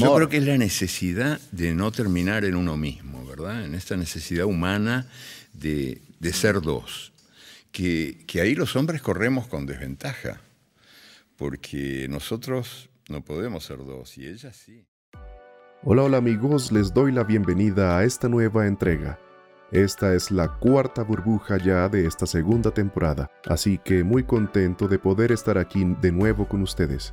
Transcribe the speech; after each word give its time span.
Yo 0.00 0.14
creo 0.14 0.28
que 0.28 0.36
es 0.36 0.46
la 0.46 0.56
necesidad 0.56 1.40
de 1.50 1.74
no 1.74 1.90
terminar 1.90 2.44
en 2.44 2.54
uno 2.54 2.76
mismo, 2.76 3.26
¿verdad? 3.26 3.64
En 3.64 3.74
esta 3.74 3.96
necesidad 3.96 4.46
humana 4.46 5.08
de, 5.54 6.00
ser 6.32 6.60
dos. 6.60 7.12
Que, 7.72 8.24
que, 8.28 8.40
ahí 8.40 8.54
los 8.54 8.76
hombres 8.76 9.02
corremos 9.02 9.48
con 9.48 9.66
desventaja, 9.66 10.40
porque 11.36 12.06
nosotros 12.08 12.90
no 13.08 13.24
podemos 13.24 13.64
ser 13.64 13.78
dos 13.78 14.16
y 14.18 14.28
ella 14.28 14.52
sí. 14.52 14.86
Hola, 15.82 16.04
hola 16.04 16.18
amigos, 16.18 16.70
les 16.70 16.94
doy 16.94 17.10
la 17.10 17.24
bienvenida 17.24 17.98
a 17.98 18.04
esta 18.04 18.28
nueva 18.28 18.68
entrega. 18.68 19.18
Esta 19.72 20.14
es 20.14 20.30
la 20.30 20.46
cuarta 20.60 21.02
burbuja 21.02 21.58
ya 21.58 21.88
de 21.88 22.06
esta 22.06 22.24
segunda 22.24 22.70
temporada, 22.70 23.32
así 23.46 23.80
que 23.84 24.04
muy 24.04 24.22
contento 24.22 24.86
de 24.86 25.00
poder 25.00 25.32
estar 25.32 25.58
aquí 25.58 25.84
de 26.00 26.12
nuevo 26.12 26.46
con 26.46 26.62
ustedes. 26.62 27.10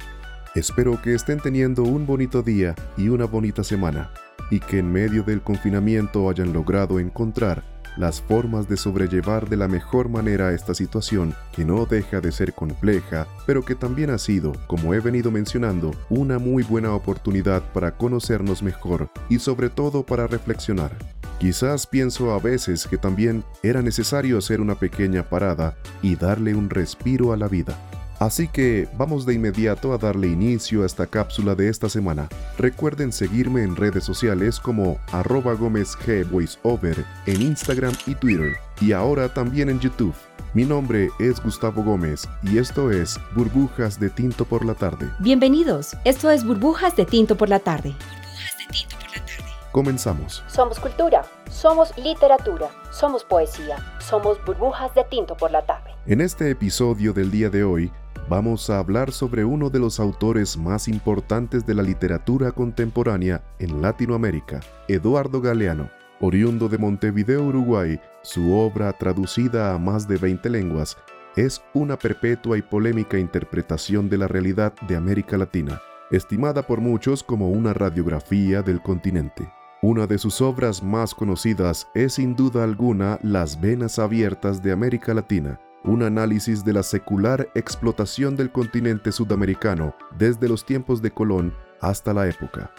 Espero 0.55 1.01
que 1.01 1.13
estén 1.13 1.41
teniendo 1.41 1.83
un 1.83 2.07
bonito 2.07 2.41
día 2.41 2.75
y 2.95 3.09
una 3.09 3.25
bonita 3.25 3.61
semana, 3.61 4.09
y 4.49 4.61
que 4.61 4.79
en 4.79 4.89
medio 4.89 5.21
del 5.23 5.41
confinamiento 5.41 6.29
hayan 6.29 6.53
logrado 6.53 6.97
encontrar 6.97 7.61
las 7.97 8.21
formas 8.21 8.69
de 8.69 8.77
sobrellevar 8.77 9.49
de 9.49 9.57
la 9.57 9.67
mejor 9.67 10.07
manera 10.07 10.53
esta 10.53 10.73
situación 10.73 11.33
que 11.53 11.65
no 11.65 11.85
deja 11.85 12.21
de 12.21 12.31
ser 12.31 12.53
compleja, 12.53 13.27
pero 13.45 13.65
que 13.65 13.75
también 13.75 14.11
ha 14.11 14.17
sido, 14.17 14.53
como 14.67 14.93
he 14.93 15.01
venido 15.01 15.29
mencionando, 15.29 15.91
una 16.09 16.39
muy 16.39 16.63
buena 16.63 16.93
oportunidad 16.93 17.61
para 17.73 17.97
conocernos 17.97 18.63
mejor 18.63 19.09
y 19.27 19.39
sobre 19.39 19.69
todo 19.69 20.05
para 20.05 20.25
reflexionar. 20.25 20.91
Quizás 21.37 21.85
pienso 21.85 22.33
a 22.33 22.39
veces 22.39 22.87
que 22.87 22.97
también 22.97 23.43
era 23.61 23.81
necesario 23.81 24.37
hacer 24.37 24.61
una 24.61 24.75
pequeña 24.75 25.23
parada 25.23 25.75
y 26.01 26.15
darle 26.15 26.55
un 26.55 26.69
respiro 26.69 27.33
a 27.33 27.37
la 27.37 27.49
vida. 27.49 27.77
Así 28.19 28.47
que 28.47 28.87
vamos 28.97 29.25
de 29.25 29.33
inmediato 29.33 29.93
a 29.93 29.97
darle 29.97 30.27
inicio 30.27 30.83
a 30.83 30.85
esta 30.85 31.05
cápsula 31.05 31.53
de 31.55 31.69
esta 31.69 31.89
semana. 31.89 32.29
Recuerden 32.57 33.11
seguirme 33.11 33.63
en 33.63 33.75
redes 33.75 34.03
sociales 34.03 34.59
como 34.59 34.97
arroba 35.11 35.53
Gómez 35.53 35.97
G 35.97 36.29
Voiceover 36.29 37.05
en 37.25 37.41
Instagram 37.41 37.93
y 38.05 38.15
Twitter 38.15 38.55
y 38.79 38.93
ahora 38.93 39.33
también 39.33 39.69
en 39.69 39.79
YouTube. 39.79 40.15
Mi 40.53 40.63
nombre 40.63 41.09
es 41.19 41.43
Gustavo 41.43 41.83
Gómez 41.83 42.27
y 42.41 42.57
esto 42.57 42.89
es 42.89 43.19
Burbujas 43.35 43.99
de 43.99 44.09
Tinto 44.09 44.45
por 44.45 44.63
la 44.63 44.73
Tarde. 44.73 45.09
Bienvenidos, 45.19 45.97
esto 46.05 46.31
es 46.31 46.45
Burbujas 46.45 46.95
de 46.95 47.05
Tinto 47.05 47.35
por 47.35 47.49
la 47.49 47.59
Tarde. 47.59 47.89
Burbujas 47.89 48.57
de 48.57 48.73
Tinto 48.73 48.95
por 48.95 49.17
la 49.17 49.25
Tarde. 49.25 49.43
Comenzamos. 49.73 50.43
Somos 50.47 50.79
cultura, 50.79 51.25
somos 51.49 51.97
literatura, 51.97 52.69
somos 52.91 53.25
poesía, 53.25 53.75
somos 53.99 54.37
burbujas 54.45 54.95
de 54.95 55.03
tinto 55.03 55.35
por 55.35 55.51
la 55.51 55.65
tarde. 55.65 55.91
En 56.05 56.21
este 56.21 56.49
episodio 56.49 57.11
del 57.11 57.29
día 57.29 57.49
de 57.49 57.65
hoy 57.65 57.91
vamos 58.29 58.69
a 58.69 58.79
hablar 58.79 59.11
sobre 59.11 59.45
uno 59.45 59.69
de 59.69 59.79
los 59.79 59.99
autores 59.99 60.57
más 60.57 60.87
importantes 60.87 61.65
de 61.65 61.73
la 61.73 61.83
literatura 61.83 62.51
contemporánea 62.51 63.43
en 63.59 63.81
Latinoamérica, 63.81 64.61
Eduardo 64.87 65.41
Galeano. 65.41 65.89
Oriundo 66.21 66.69
de 66.69 66.77
Montevideo, 66.77 67.43
Uruguay, 67.43 67.99
su 68.23 68.53
obra, 68.53 68.93
traducida 68.93 69.73
a 69.73 69.77
más 69.77 70.07
de 70.07 70.17
20 70.17 70.49
lenguas, 70.49 70.97
es 71.35 71.61
una 71.73 71.97
perpetua 71.99 72.57
y 72.57 72.61
polémica 72.61 73.19
interpretación 73.19 74.09
de 74.09 74.17
la 74.17 74.27
realidad 74.27 74.73
de 74.87 74.95
América 74.95 75.37
Latina, 75.37 75.81
estimada 76.11 76.65
por 76.65 76.79
muchos 76.79 77.21
como 77.21 77.49
una 77.49 77.73
radiografía 77.73 78.61
del 78.61 78.81
continente. 78.81 79.51
Una 79.81 80.07
de 80.07 80.17
sus 80.17 80.41
obras 80.41 80.81
más 80.81 81.13
conocidas 81.13 81.89
es 81.93 82.13
sin 82.13 82.35
duda 82.35 82.63
alguna 82.63 83.19
Las 83.21 83.59
Venas 83.59 83.99
Abiertas 83.99 84.63
de 84.63 84.71
América 84.71 85.13
Latina, 85.13 85.59
un 85.85 86.03
análisis 86.03 86.63
de 86.63 86.73
la 86.73 86.83
secular 86.83 87.49
explotación 87.55 88.35
del 88.35 88.51
continente 88.51 89.11
sudamericano 89.11 89.95
desde 90.17 90.49
los 90.49 90.65
tiempos 90.65 91.01
de 91.01 91.11
Colón 91.11 91.53
hasta 91.81 92.13
la 92.13 92.27
época. 92.27 92.71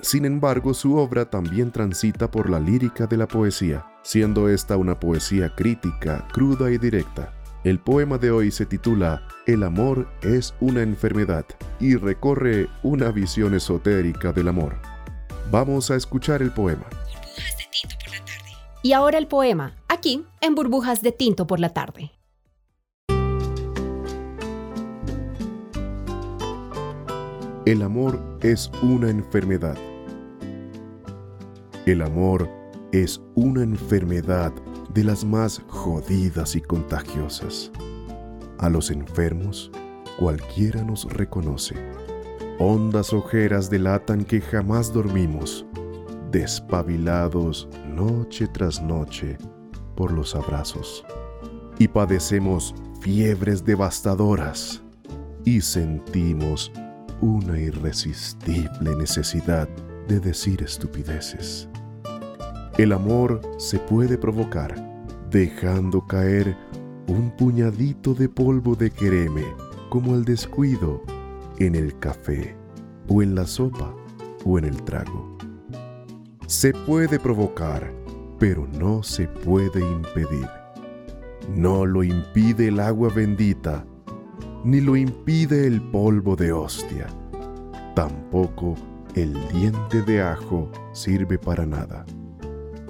Sin 0.00 0.24
embargo, 0.24 0.72
su 0.72 0.96
obra 0.96 1.26
también 1.26 1.70
transita 1.70 2.30
por 2.30 2.48
la 2.48 2.58
lírica 2.58 3.06
de 3.06 3.16
la 3.16 3.28
poesía, 3.28 3.86
siendo 4.02 4.48
esta 4.48 4.76
una 4.76 4.98
poesía 4.98 5.54
crítica, 5.54 6.26
cruda 6.32 6.70
y 6.70 6.78
directa. 6.78 7.34
El 7.62 7.78
poema 7.78 8.16
de 8.16 8.30
hoy 8.30 8.50
se 8.50 8.64
titula 8.64 9.22
El 9.46 9.62
amor 9.62 10.08
es 10.22 10.54
una 10.60 10.80
enfermedad 10.80 11.44
y 11.78 11.96
recorre 11.96 12.68
una 12.82 13.10
visión 13.10 13.54
esotérica 13.54 14.32
del 14.32 14.48
amor. 14.48 14.76
Vamos 15.50 15.90
a 15.90 15.96
escuchar 15.96 16.40
el 16.40 16.52
poema. 16.52 16.86
Y 18.82 18.94
ahora 18.94 19.18
el 19.18 19.26
poema, 19.26 19.76
aquí 19.88 20.24
en 20.40 20.54
Burbujas 20.54 21.02
de 21.02 21.12
Tinto 21.12 21.46
por 21.46 21.60
la 21.60 21.74
tarde. 21.74 22.12
El 27.66 27.82
amor 27.82 28.18
es 28.40 28.70
una 28.82 29.10
enfermedad. 29.10 29.76
El 31.84 32.00
amor 32.00 32.48
es 32.90 33.20
una 33.34 33.62
enfermedad 33.62 34.50
de 34.94 35.04
las 35.04 35.26
más 35.26 35.60
jodidas 35.68 36.56
y 36.56 36.62
contagiosas. 36.62 37.70
A 38.58 38.70
los 38.70 38.90
enfermos 38.90 39.70
cualquiera 40.18 40.82
nos 40.82 41.04
reconoce. 41.04 41.76
Hondas 42.58 43.12
ojeras 43.12 43.68
delatan 43.68 44.24
que 44.24 44.40
jamás 44.40 44.90
dormimos 44.92 45.66
despabilados 46.30 47.68
noche 47.88 48.46
tras 48.48 48.82
noche 48.82 49.36
por 49.96 50.12
los 50.12 50.34
abrazos. 50.34 51.04
Y 51.78 51.88
padecemos 51.88 52.74
fiebres 53.00 53.64
devastadoras 53.64 54.82
y 55.44 55.60
sentimos 55.60 56.70
una 57.20 57.58
irresistible 57.58 58.94
necesidad 58.96 59.68
de 60.08 60.20
decir 60.20 60.62
estupideces. 60.62 61.68
El 62.78 62.92
amor 62.92 63.40
se 63.58 63.78
puede 63.78 64.16
provocar 64.16 64.74
dejando 65.30 66.06
caer 66.06 66.56
un 67.06 67.30
puñadito 67.36 68.14
de 68.14 68.28
polvo 68.28 68.74
de 68.74 68.90
quereme 68.90 69.44
como 69.88 70.14
el 70.14 70.24
descuido 70.24 71.02
en 71.58 71.74
el 71.74 71.98
café 71.98 72.56
o 73.08 73.22
en 73.22 73.34
la 73.34 73.46
sopa 73.46 73.94
o 74.44 74.58
en 74.58 74.64
el 74.64 74.82
trago. 74.82 75.36
Se 76.50 76.72
puede 76.72 77.20
provocar, 77.20 77.92
pero 78.40 78.66
no 78.66 79.04
se 79.04 79.28
puede 79.28 79.80
impedir. 79.80 80.48
No 81.54 81.86
lo 81.86 82.02
impide 82.02 82.66
el 82.66 82.80
agua 82.80 83.08
bendita, 83.08 83.86
ni 84.64 84.80
lo 84.80 84.96
impide 84.96 85.68
el 85.68 85.80
polvo 85.80 86.34
de 86.34 86.50
hostia. 86.50 87.06
Tampoco 87.94 88.74
el 89.14 89.32
diente 89.50 90.02
de 90.02 90.22
ajo 90.22 90.68
sirve 90.92 91.38
para 91.38 91.64
nada. 91.64 92.04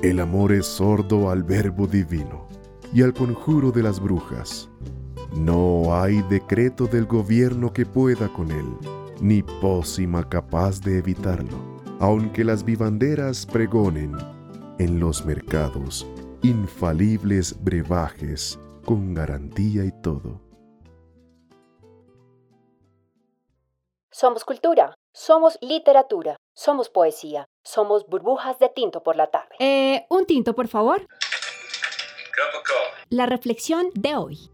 El 0.03 0.21
amor 0.21 0.53
es 0.53 0.65
sordo 0.65 1.29
al 1.29 1.43
verbo 1.43 1.87
divino 1.87 2.49
y 2.95 3.03
al 3.03 3.13
conjuro 3.13 3.73
de 3.73 3.83
las 3.83 4.01
brujas. 4.01 4.71
No 5.37 6.01
hay 6.01 6.23
decreto 6.31 6.87
del 6.87 7.05
gobierno 7.05 7.75
que 7.75 7.85
pueda 7.85 8.33
con 8.33 8.53
él, 8.53 8.65
ni 9.21 9.43
pócima 9.43 10.27
capaz 10.27 10.81
de 10.81 10.97
evitarlo 10.97 11.70
aunque 12.01 12.45
las 12.45 12.65
vivanderas 12.65 13.47
pregonen 13.47 14.17
en 14.79 14.99
los 14.99 15.25
mercados 15.27 16.07
infalibles 16.43 17.63
brebajes 17.63 18.59
con 18.87 19.13
garantía 19.13 19.85
y 19.85 19.93
todo. 20.03 20.41
Somos 24.11 24.45
cultura, 24.45 24.95
somos 25.13 25.59
literatura, 25.61 26.37
somos 26.55 26.89
poesía, 26.89 27.45
somos 27.63 28.07
burbujas 28.07 28.59
de 28.59 28.71
tinto 28.71 29.03
por 29.03 29.17
la 29.17 29.29
tarde. 29.29 29.55
Eh, 29.59 30.07
un 30.09 30.25
tinto, 30.25 30.55
por 30.55 30.69
favor. 30.69 31.07
La 33.11 33.27
reflexión 33.27 33.91
de 33.95 34.17
hoy. 34.17 34.51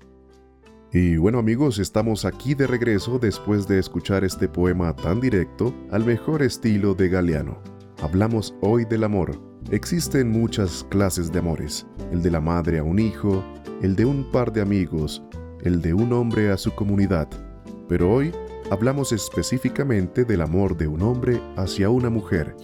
Y 0.99 1.19
bueno 1.19 1.39
amigos, 1.39 1.79
estamos 1.79 2.25
aquí 2.25 2.55
de 2.55 2.67
regreso 2.67 3.19
después 3.19 3.69
de 3.69 3.79
escuchar 3.79 4.25
este 4.25 4.49
poema 4.49 4.97
tan 4.97 5.21
directo 5.21 5.75
al 5.91 6.07
mejor 6.07 6.43
estilo 6.43 6.95
de 6.95 7.11
Galeano. 7.11 7.61
Hablamos 8.01 8.55
hoy 8.63 8.87
del 8.87 9.05
amor. 9.05 9.39
Existen 9.71 10.31
muchas 10.31 10.87
clases 10.89 11.31
de 11.31 11.41
amores. 11.41 11.87
El 12.13 12.23
de 12.23 12.31
la 12.31 12.41
madre 12.41 12.79
a 12.79 12.83
un 12.83 12.99
hijo, 12.99 13.45
el 13.83 13.95
de 13.95 14.07
un 14.07 14.33
par 14.33 14.51
de 14.55 14.63
amigos, 14.63 15.23
el 15.61 15.83
de 15.83 15.93
un 15.93 16.15
hombre 16.15 16.51
a 16.51 16.57
su 16.57 16.75
comunidad. 16.75 17.29
Pero 17.91 18.11
hoy 18.11 18.33
hablamos 18.71 19.13
específicamente 19.13 20.25
del 20.25 20.41
amor 20.41 20.79
de 20.79 20.87
un 20.87 21.03
hombre 21.03 21.39
hacia 21.59 21.91
una 21.91 22.09
mujer. 22.09 22.57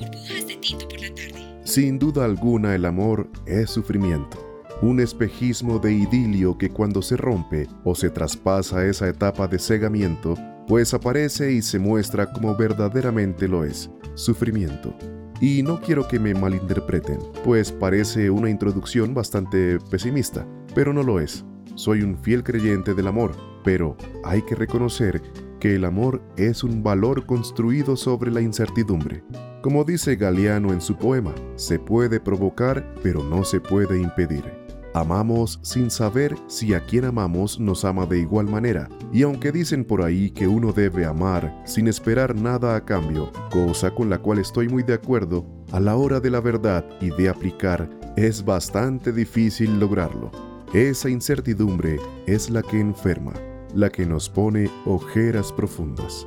Sin 1.65 1.99
duda 1.99 2.25
alguna 2.25 2.75
el 2.75 2.87
amor 2.87 3.29
es 3.45 3.69
sufrimiento 3.69 4.52
un 4.83 4.99
espejismo 4.99 5.79
de 5.79 5.93
idilio 5.93 6.59
que 6.59 6.69
cuando 6.69 7.03
se 7.03 7.17
rompe 7.17 7.69
o 7.85 7.95
se 7.95 8.11
traspasa 8.11 8.85
esa 8.85 9.09
etapa 9.09 9.47
de 9.47 9.61
cegamiento, 9.61 10.35
pues 10.67 10.93
aparece 10.93 11.53
y 11.53 11.63
se 11.63 11.79
muestra 11.79 12.33
como 12.33 12.57
verdaderamente 12.57 13.47
lo 13.47 13.65
es, 13.65 13.91
sufrimiento. 14.15 14.95
Y 15.41 15.63
no 15.63 15.81
quiero 15.81 16.07
que 16.07 16.19
me 16.19 16.35
malinterpreten, 16.35 17.19
pues 17.45 17.71
parece 17.73 18.31
una 18.31 18.51
introducción 18.51 19.15
bastante 19.15 19.79
pesimista, 19.91 20.47
pero 20.75 20.93
no 20.93 21.03
lo 21.03 21.21
es. 21.21 21.45
Soy 21.77 22.03
un 22.03 22.19
fiel 22.19 22.43
creyente 22.43 22.95
del 22.95 23.07
amor, 23.07 23.33
pero 23.65 23.97
hay 24.25 24.43
que 24.43 24.57
reconocer 24.57 25.23
que 25.61 25.77
el 25.77 25.85
amor 25.85 26.21
es 26.37 26.65
un 26.65 26.83
valor 26.83 27.25
construido 27.25 27.97
sobre 27.97 28.33
la 28.33 28.41
incertidumbre. 28.41 29.23
Como 29.63 29.85
dice 29.85 30.17
Galeano 30.17 30.73
en 30.73 30.81
su 30.81 30.97
poema, 30.97 31.33
se 31.55 31.79
puede 31.79 32.19
provocar, 32.19 32.95
pero 33.01 33.23
no 33.23 33.45
se 33.45 33.61
puede 33.61 34.01
impedir. 34.01 34.62
Amamos 34.95 35.59
sin 35.63 35.91
saber 35.91 36.37
si 36.49 36.75
a 36.75 36.85
quien 36.85 37.07
amamos 37.07 37.59
nos 37.59 37.83
ama 37.85 38.05
de 38.05 38.19
igual 38.21 38.47
manera, 38.47 38.91
y 39.11 39.23
aunque 39.23 39.51
dicen 39.51 39.87
por 39.87 40.03
ahí 40.03 40.31
que 40.31 40.47
uno 40.47 40.71
debe 40.73 41.07
amar 41.07 41.63
sin 41.65 41.89
esperar 41.89 42.37
nada 42.37 42.77
a 42.77 42.85
cambio, 42.85 43.33
cosa 43.51 43.91
con 43.91 44.11
la 44.11 44.19
cual 44.19 44.39
estoy 44.39 44.69
muy 44.69 44.83
de 44.83 44.93
acuerdo, 44.93 45.47
a 45.73 45.81
la 45.81 45.97
hora 45.97 46.21
de 46.21 46.29
la 46.29 46.41
verdad 46.41 46.85
y 47.01 47.09
de 47.09 47.31
aplicar 47.31 47.89
es 48.17 48.45
bastante 48.45 49.13
difícil 49.13 49.81
lograrlo. 49.81 50.31
Esa 50.75 51.09
incertidumbre 51.09 51.99
es 52.27 52.51
la 52.51 52.63
que 52.63 52.79
enferma, 52.79 53.33
la 53.75 53.89
que 53.89 54.05
nos 54.05 54.29
pone 54.29 54.71
ojeras 54.85 55.53
profundas. 55.53 56.27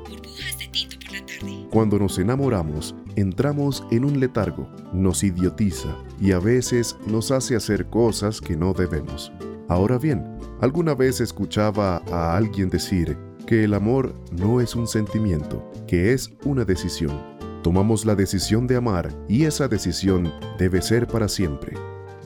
Cuando 1.69 1.99
nos 1.99 2.17
enamoramos, 2.17 2.95
entramos 3.15 3.85
en 3.91 4.05
un 4.05 4.19
letargo, 4.19 4.69
nos 4.93 5.23
idiotiza 5.23 5.95
y 6.19 6.31
a 6.31 6.39
veces 6.39 6.97
nos 7.07 7.31
hace 7.31 7.55
hacer 7.55 7.87
cosas 7.89 8.41
que 8.41 8.55
no 8.55 8.73
debemos. 8.73 9.31
Ahora 9.67 9.97
bien, 9.97 10.23
alguna 10.61 10.93
vez 10.93 11.21
escuchaba 11.21 12.01
a 12.11 12.35
alguien 12.35 12.69
decir 12.69 13.17
que 13.45 13.63
el 13.63 13.73
amor 13.73 14.13
no 14.31 14.61
es 14.61 14.75
un 14.75 14.87
sentimiento, 14.87 15.71
que 15.87 16.13
es 16.13 16.31
una 16.45 16.65
decisión. 16.65 17.19
Tomamos 17.63 18.05
la 18.05 18.15
decisión 18.15 18.67
de 18.67 18.75
amar 18.75 19.09
y 19.27 19.45
esa 19.45 19.67
decisión 19.67 20.31
debe 20.59 20.81
ser 20.81 21.07
para 21.07 21.27
siempre. 21.27 21.75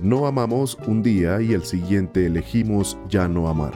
No 0.02 0.28
amamos 0.28 0.78
un 0.88 1.02
día 1.02 1.42
y 1.42 1.54
el 1.54 1.64
siguiente 1.64 2.26
elegimos 2.26 2.98
ya 3.10 3.28
no 3.28 3.48
amar. 3.48 3.74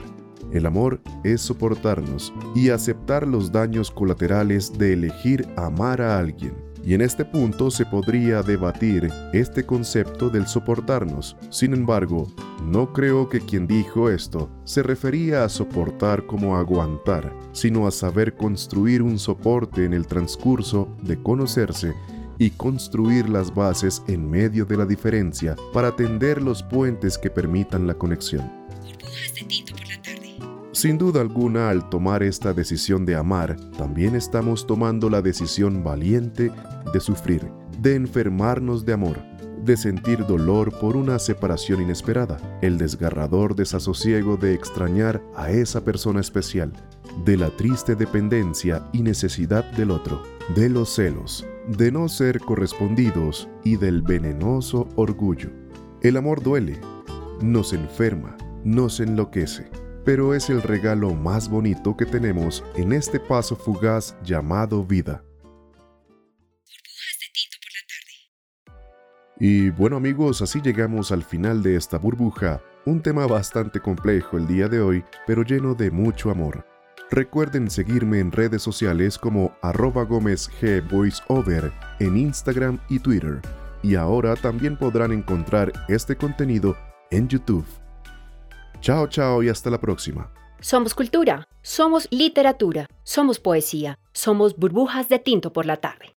El 0.52 0.66
amor 0.66 1.00
es 1.24 1.40
soportarnos 1.40 2.32
y 2.54 2.70
aceptar 2.70 3.26
los 3.26 3.50
daños 3.50 3.90
colaterales 3.90 4.72
de 4.78 4.92
elegir 4.92 5.46
amar 5.56 6.00
a 6.00 6.18
alguien. 6.18 6.63
Y 6.86 6.92
en 6.92 7.00
este 7.00 7.24
punto 7.24 7.70
se 7.70 7.86
podría 7.86 8.42
debatir 8.42 9.10
este 9.32 9.64
concepto 9.64 10.28
del 10.28 10.46
soportarnos. 10.46 11.34
Sin 11.48 11.72
embargo, 11.72 12.30
no 12.62 12.92
creo 12.92 13.30
que 13.30 13.40
quien 13.40 13.66
dijo 13.66 14.10
esto 14.10 14.50
se 14.64 14.82
refería 14.82 15.44
a 15.44 15.48
soportar 15.48 16.26
como 16.26 16.56
aguantar, 16.56 17.32
sino 17.52 17.86
a 17.86 17.90
saber 17.90 18.34
construir 18.34 19.00
un 19.00 19.18
soporte 19.18 19.84
en 19.84 19.94
el 19.94 20.06
transcurso 20.06 20.94
de 21.02 21.22
conocerse 21.22 21.94
y 22.36 22.50
construir 22.50 23.30
las 23.30 23.54
bases 23.54 24.02
en 24.06 24.28
medio 24.28 24.66
de 24.66 24.76
la 24.76 24.84
diferencia 24.84 25.56
para 25.72 25.96
tender 25.96 26.42
los 26.42 26.62
puentes 26.62 27.16
que 27.16 27.30
permitan 27.30 27.86
la 27.86 27.94
conexión. 27.94 28.64
Sin 30.72 30.98
duda 30.98 31.22
alguna, 31.22 31.70
al 31.70 31.88
tomar 31.88 32.22
esta 32.22 32.52
decisión 32.52 33.06
de 33.06 33.14
amar, 33.14 33.56
también 33.78 34.16
estamos 34.16 34.66
tomando 34.66 35.08
la 35.08 35.22
decisión 35.22 35.82
valiente 35.84 36.50
de 36.94 37.00
sufrir, 37.00 37.52
de 37.80 37.94
enfermarnos 37.94 38.86
de 38.86 38.94
amor, 38.94 39.18
de 39.62 39.76
sentir 39.76 40.24
dolor 40.24 40.72
por 40.78 40.96
una 40.96 41.18
separación 41.18 41.82
inesperada, 41.82 42.38
el 42.62 42.78
desgarrador 42.78 43.54
desasosiego 43.54 44.38
de 44.38 44.54
extrañar 44.54 45.22
a 45.36 45.50
esa 45.50 45.84
persona 45.84 46.20
especial, 46.20 46.72
de 47.26 47.36
la 47.36 47.50
triste 47.50 47.94
dependencia 47.94 48.82
y 48.92 49.02
necesidad 49.02 49.70
del 49.72 49.90
otro, 49.90 50.22
de 50.54 50.70
los 50.70 50.94
celos, 50.94 51.46
de 51.68 51.92
no 51.92 52.08
ser 52.08 52.40
correspondidos 52.40 53.48
y 53.64 53.76
del 53.76 54.00
venenoso 54.00 54.88
orgullo. 54.96 55.50
El 56.00 56.16
amor 56.16 56.42
duele, 56.42 56.80
nos 57.42 57.74
enferma, 57.74 58.36
nos 58.64 59.00
enloquece 59.00 59.68
pero 60.04 60.34
es 60.34 60.50
el 60.50 60.62
regalo 60.62 61.14
más 61.14 61.48
bonito 61.48 61.96
que 61.96 62.04
tenemos 62.04 62.62
en 62.76 62.92
este 62.92 63.18
paso 63.18 63.56
fugaz 63.56 64.16
llamado 64.22 64.84
vida. 64.84 65.24
Y 69.38 69.70
bueno 69.70 69.96
amigos, 69.96 70.42
así 70.42 70.60
llegamos 70.60 71.10
al 71.10 71.24
final 71.24 71.62
de 71.62 71.76
esta 71.76 71.98
burbuja, 71.98 72.60
un 72.86 73.02
tema 73.02 73.26
bastante 73.26 73.80
complejo 73.80 74.36
el 74.36 74.46
día 74.46 74.68
de 74.68 74.80
hoy, 74.80 75.04
pero 75.26 75.42
lleno 75.42 75.74
de 75.74 75.90
mucho 75.90 76.30
amor. 76.30 76.64
Recuerden 77.10 77.70
seguirme 77.70 78.20
en 78.20 78.32
redes 78.32 78.62
sociales 78.62 79.18
como 79.18 79.56
arroba 79.60 80.04
Gómez 80.04 80.50
G 80.60 80.88
Voiceover 80.88 81.72
en 81.98 82.16
Instagram 82.16 82.78
y 82.88 82.98
Twitter. 82.98 83.40
Y 83.82 83.96
ahora 83.96 84.36
también 84.36 84.76
podrán 84.76 85.12
encontrar 85.12 85.72
este 85.88 86.16
contenido 86.16 86.76
en 87.10 87.28
YouTube. 87.28 87.66
Chao, 88.80 89.06
chao 89.08 89.42
y 89.42 89.48
hasta 89.48 89.70
la 89.70 89.80
próxima. 89.80 90.30
Somos 90.60 90.94
cultura, 90.94 91.48
somos 91.62 92.08
literatura, 92.10 92.86
somos 93.02 93.38
poesía, 93.38 93.98
somos 94.12 94.56
burbujas 94.56 95.08
de 95.08 95.18
tinto 95.18 95.52
por 95.52 95.66
la 95.66 95.76
tarde. 95.76 96.06